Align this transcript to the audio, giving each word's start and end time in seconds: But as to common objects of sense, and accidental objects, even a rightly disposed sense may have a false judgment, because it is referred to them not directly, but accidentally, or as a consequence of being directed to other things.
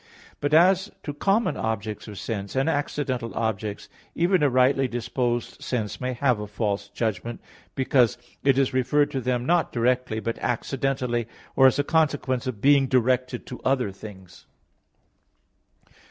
But 0.39 0.51
as 0.51 0.89
to 1.03 1.13
common 1.13 1.55
objects 1.55 2.07
of 2.07 2.17
sense, 2.17 2.55
and 2.55 2.67
accidental 2.67 3.35
objects, 3.35 3.87
even 4.15 4.41
a 4.41 4.49
rightly 4.49 4.87
disposed 4.87 5.61
sense 5.61 6.01
may 6.01 6.13
have 6.13 6.39
a 6.39 6.47
false 6.47 6.89
judgment, 6.89 7.39
because 7.75 8.17
it 8.43 8.57
is 8.57 8.73
referred 8.73 9.11
to 9.11 9.21
them 9.21 9.45
not 9.45 9.71
directly, 9.71 10.19
but 10.19 10.39
accidentally, 10.39 11.27
or 11.55 11.67
as 11.67 11.77
a 11.77 11.83
consequence 11.83 12.47
of 12.47 12.61
being 12.61 12.87
directed 12.87 13.45
to 13.45 13.59
other 13.61 13.91
things. 13.91 14.47